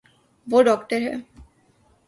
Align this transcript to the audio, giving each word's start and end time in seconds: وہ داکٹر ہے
وہ 0.47 0.59
داکٹر 0.63 1.01
ہے 1.01 1.15